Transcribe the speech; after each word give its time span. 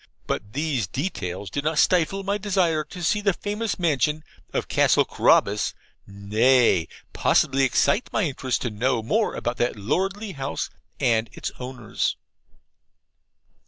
But 0.25 0.53
these 0.53 0.87
details 0.87 1.51
did 1.51 1.63
not 1.63 1.77
stifle 1.77 2.23
my 2.23 2.39
desire 2.39 2.83
to 2.85 3.03
see 3.03 3.21
the 3.21 3.33
famous 3.33 3.77
mansion 3.77 4.23
of 4.51 4.67
Castle 4.67 5.05
Carabas, 5.05 5.75
nay, 6.07 6.87
possibly 7.13 7.61
excited 7.61 8.11
my 8.11 8.23
interest 8.23 8.63
to 8.63 8.71
know 8.71 9.03
more 9.03 9.35
about 9.35 9.57
that 9.57 9.75
lordly 9.75 10.31
house 10.31 10.71
and 10.99 11.29
its 11.33 11.51
owners. 11.59 12.15